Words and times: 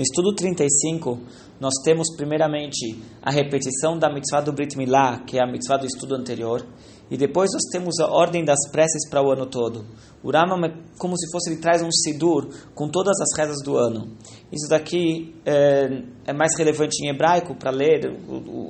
No 0.00 0.04
estudo 0.04 0.34
35, 0.34 1.18
nós 1.60 1.74
temos 1.84 2.06
primeiramente 2.16 2.98
a 3.20 3.30
repetição 3.30 3.98
da 3.98 4.10
mitzvah 4.10 4.40
do 4.40 4.50
Brit 4.50 4.74
Milá, 4.74 5.18
que 5.26 5.36
é 5.36 5.42
a 5.42 5.46
mitzvah 5.46 5.76
do 5.76 5.84
estudo 5.84 6.14
anterior, 6.14 6.66
e 7.10 7.18
depois 7.18 7.50
nós 7.52 7.64
temos 7.70 8.00
a 8.00 8.06
ordem 8.06 8.42
das 8.42 8.60
preces 8.72 9.06
para 9.10 9.22
o 9.22 9.30
ano 9.30 9.44
todo. 9.44 9.84
O 10.22 10.30
Rambam 10.30 10.64
é 10.64 10.74
como 10.98 11.18
se 11.18 11.30
fosse, 11.30 11.50
ele 11.50 11.60
traz 11.60 11.82
um 11.82 11.92
sidur 11.92 12.48
com 12.74 12.88
todas 12.88 13.14
as 13.20 13.38
rezas 13.38 13.58
do 13.62 13.76
ano. 13.76 14.16
Isso 14.50 14.70
daqui 14.70 15.34
é, 15.44 16.02
é 16.24 16.32
mais 16.32 16.52
relevante 16.56 17.04
em 17.04 17.10
hebraico 17.10 17.54
para 17.54 17.70
ler. 17.70 18.10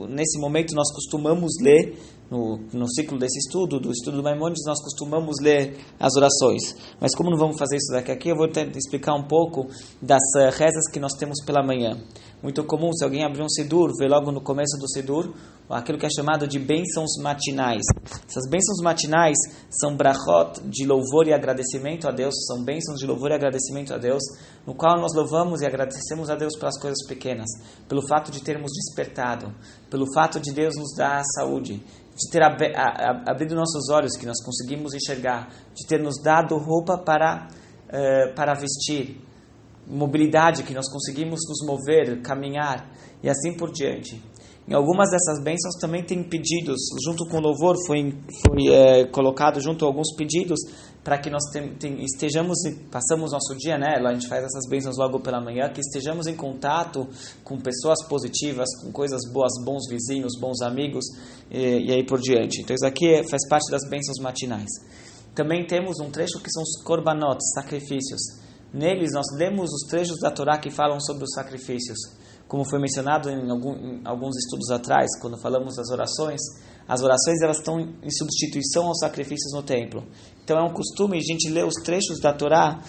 Nesse 0.09 0.37
momento 0.41 0.75
nós 0.75 0.93
costumamos 0.93 1.53
ler 1.63 1.97
no, 2.31 2.59
no 2.73 2.89
ciclo 2.89 3.19
desse 3.19 3.39
estudo, 3.39 3.81
do 3.81 3.91
estudo 3.91 4.19
do 4.19 4.23
Maimonides, 4.23 4.65
nós 4.65 4.81
costumamos 4.81 5.37
ler 5.43 5.77
as 5.99 6.15
orações. 6.15 6.77
Mas 7.01 7.15
como 7.15 7.31
não 7.31 7.37
vamos 7.37 7.59
fazer 7.59 7.77
isso 7.77 7.93
daqui 7.93 8.13
aqui, 8.13 8.29
eu 8.29 8.37
vou 8.37 8.47
tentar 8.47 8.79
explicar 8.79 9.15
um 9.15 9.27
pouco 9.27 9.67
das 10.01 10.23
uh, 10.37 10.51
rezas 10.57 10.89
que 10.93 11.01
nós 11.01 11.13
temos 11.15 11.45
pela 11.45 11.63
manhã. 11.63 12.01
Muito 12.43 12.65
comum, 12.65 12.93
se 12.93 13.05
alguém 13.05 13.25
abrir 13.25 13.43
um 13.43 13.49
Sidur, 13.49 13.91
vê 13.99 14.09
logo 14.09 14.33
no 14.33 14.41
começo 14.41 14.79
do 14.79 14.89
Sidur, 14.89 15.35
aquilo 15.69 15.99
que 15.99 16.07
é 16.07 16.11
chamado 16.11 16.49
de 16.49 16.59
bênçãos 16.59 17.11
matinais. 17.23 17.83
Essas 18.27 18.49
bênçãos 18.49 18.79
matinais 18.83 19.37
são 19.69 19.95
brachot 19.95 20.61
de 20.65 20.87
louvor 20.87 21.29
e 21.29 21.35
agradecimento 21.35 22.09
a 22.09 22.11
Deus, 22.11 22.35
são 22.47 22.65
bênçãos 22.65 22.99
de 22.99 23.07
louvor 23.07 23.31
e 23.31 23.35
agradecimento 23.35 23.93
a 23.93 23.99
Deus, 23.99 24.23
no 24.67 24.75
qual 24.75 24.99
nós 24.99 25.15
louvamos 25.15 25.61
e 25.61 25.67
agradecemos 25.67 26.31
a 26.31 26.35
Deus 26.35 26.57
pelas 26.59 26.81
coisas 26.81 27.07
pequenas, 27.07 27.49
pelo 27.87 28.07
fato 28.09 28.31
de 28.31 28.43
termos 28.43 28.73
despertado, 28.73 29.55
pelo 29.91 30.07
fato 30.15 30.41
de 30.41 30.53
Deus 30.53 30.75
nos 30.77 30.97
dar 30.97 31.21
a 31.21 31.25
saúde, 31.25 31.83
de 32.21 32.31
ter 32.31 32.43
ab 32.43 32.63
abrido 33.27 33.55
nossos 33.55 33.89
olhos, 33.89 34.17
que 34.17 34.27
nós 34.27 34.43
conseguimos 34.45 34.93
enxergar, 34.95 35.49
de 35.75 35.87
ter 35.87 36.01
nos 36.01 36.21
dado 36.23 36.57
roupa 36.59 36.99
para, 36.99 37.49
uh, 37.89 38.35
para 38.35 38.55
vestir, 38.55 39.21
mobilidade, 39.87 40.63
que 40.63 40.75
nós 40.75 40.91
conseguimos 40.91 41.41
nos 41.49 41.67
mover, 41.67 42.21
caminhar 42.23 42.91
e 43.23 43.29
assim 43.29 43.57
por 43.57 43.73
diante. 43.73 44.23
Em 44.71 44.75
algumas 44.75 45.11
dessas 45.11 45.43
bênçãos 45.43 45.75
também 45.81 46.05
tem 46.05 46.23
pedidos, 46.23 46.79
junto 47.05 47.27
com 47.29 47.39
o 47.39 47.41
louvor 47.41 47.75
foi, 47.89 48.15
foi 48.47 48.69
é, 48.69 49.05
colocado 49.07 49.61
junto 49.61 49.85
alguns 49.85 50.15
pedidos 50.15 50.61
para 51.03 51.19
que 51.19 51.29
nós 51.29 51.43
tem, 51.53 51.75
tem, 51.75 52.05
estejamos, 52.05 52.57
passamos 52.89 53.33
nosso 53.33 53.57
dia, 53.59 53.77
né? 53.77 53.97
A 53.97 54.13
gente 54.13 54.29
faz 54.29 54.45
essas 54.45 54.69
bênçãos 54.71 54.97
logo 54.97 55.19
pela 55.19 55.41
manhã, 55.41 55.69
que 55.71 55.81
estejamos 55.81 56.29
em 56.29 56.37
contato 56.37 57.09
com 57.43 57.59
pessoas 57.59 58.07
positivas, 58.07 58.69
com 58.81 58.93
coisas 58.93 59.23
boas, 59.33 59.51
bons 59.65 59.89
vizinhos, 59.91 60.39
bons 60.39 60.63
amigos 60.63 61.05
e, 61.51 61.89
e 61.89 61.93
aí 61.93 62.07
por 62.07 62.21
diante. 62.21 62.63
Então 62.63 62.73
isso 62.73 62.87
aqui 62.87 63.09
é, 63.09 63.29
faz 63.29 63.49
parte 63.49 63.69
das 63.73 63.83
bênçãos 63.91 64.21
matinais. 64.21 64.71
Também 65.35 65.67
temos 65.67 65.99
um 65.99 66.13
trecho 66.13 66.41
que 66.41 66.49
são 66.49 66.63
os 66.63 66.81
korbanot, 66.85 67.39
sacrifícios. 67.55 68.21
Neles 68.73 69.11
nós 69.13 69.27
lemos 69.37 69.71
os 69.73 69.89
trechos 69.89 70.19
da 70.21 70.31
Torá 70.31 70.59
que 70.59 70.71
falam 70.71 71.01
sobre 71.01 71.25
os 71.25 71.33
sacrifícios 71.35 71.99
como 72.51 72.69
foi 72.69 72.81
mencionado 72.81 73.31
em, 73.31 73.49
algum, 73.49 73.75
em, 73.77 74.01
alguns 74.05 74.37
estudos 74.37 74.71
atrás, 74.73 75.07
quando 75.21 75.41
falamos 75.41 75.77
das 75.77 75.89
orações, 75.89 76.41
as 76.89 77.01
orações 77.01 77.41
elas 77.41 77.59
estão 77.59 77.79
em 77.79 78.11
substituição 78.11 78.89
aos 78.89 78.99
sacrifícios 78.99 79.53
no 79.55 79.63
templo. 79.63 80.05
Então 80.43 80.59
é 80.59 80.63
um 80.63 80.73
costume 80.73 81.17
a 81.17 81.21
gente 81.21 81.49
ler 81.49 81.65
os 81.65 81.75
trechos 81.85 82.19
da 82.19 82.35
Torá 82.35 82.83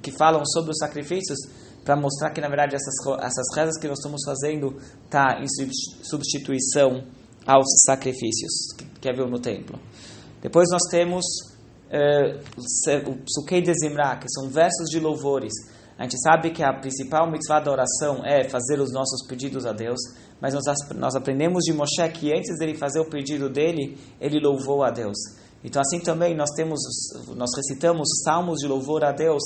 que 0.00 0.12
falam 0.12 0.46
sobre 0.46 0.70
os 0.70 0.78
sacrifícios 0.78 1.36
para 1.84 1.96
mostrar 1.96 2.30
que 2.30 2.40
na 2.40 2.46
verdade 2.46 2.76
essas 2.76 2.94
essas 3.20 3.46
rezas 3.56 3.80
que 3.80 3.88
nós 3.88 3.98
estamos 3.98 4.20
fazendo 4.24 4.76
tá 5.10 5.40
em 5.42 5.46
substituição 6.04 7.02
aos 7.44 7.66
sacrifícios 7.84 8.72
que, 8.78 8.84
que 9.00 9.08
haviam 9.10 9.28
no 9.28 9.40
templo. 9.40 9.76
Depois 10.40 10.68
nós 10.70 10.82
temos 10.88 11.24
o 13.06 13.16
Psukei 13.24 13.62
de 13.62 13.72
Zimra, 13.74 14.16
que 14.16 14.28
são 14.28 14.48
versos 14.48 14.88
de 14.90 15.00
louvores 15.00 15.52
a 16.00 16.04
gente 16.04 16.16
sabe 16.22 16.50
que 16.50 16.62
a 16.62 16.72
principal 16.72 17.30
mitzvah 17.30 17.60
da 17.60 17.70
oração 17.70 18.24
é 18.24 18.48
fazer 18.48 18.80
os 18.80 18.90
nossos 18.90 19.28
pedidos 19.28 19.66
a 19.66 19.72
Deus, 19.72 19.98
mas 20.40 20.54
nós, 20.54 20.64
nós 20.96 21.14
aprendemos 21.14 21.62
de 21.64 21.74
Moshe 21.74 22.08
que 22.14 22.32
antes 22.32 22.58
dele 22.58 22.74
fazer 22.74 23.00
o 23.00 23.10
pedido 23.10 23.50
dele, 23.50 23.98
ele 24.18 24.40
louvou 24.40 24.82
a 24.82 24.90
Deus. 24.90 25.18
Então 25.62 25.82
assim 25.82 26.00
também 26.00 26.34
nós 26.34 26.48
temos, 26.56 26.80
nós 27.36 27.50
recitamos 27.54 28.08
salmos 28.24 28.60
de 28.60 28.66
louvor 28.66 29.04
a 29.04 29.12
Deus 29.12 29.42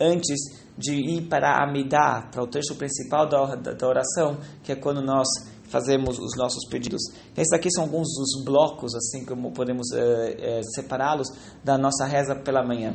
antes 0.00 0.38
de 0.76 0.94
ir 0.94 1.28
para 1.28 1.50
a 1.50 1.64
Amidah, 1.68 2.28
para 2.30 2.42
o 2.42 2.46
trecho 2.46 2.74
principal 2.76 3.28
da, 3.28 3.54
da, 3.56 3.72
da 3.72 3.88
oração, 3.88 4.38
que 4.62 4.72
é 4.72 4.76
quando 4.76 5.02
nós 5.02 5.26
fazemos 5.68 6.18
os 6.18 6.36
nossos 6.36 6.68
pedidos. 6.70 7.02
Esses 7.36 7.52
aqui 7.52 7.70
são 7.70 7.84
alguns 7.84 8.08
dos 8.08 8.44
blocos, 8.44 8.94
assim 8.94 9.24
como 9.24 9.52
podemos 9.52 9.92
é, 9.92 10.58
é, 10.58 10.62
separá-los 10.74 11.28
da 11.62 11.76
nossa 11.76 12.04
reza 12.06 12.34
pela 12.34 12.64
manhã. 12.64 12.94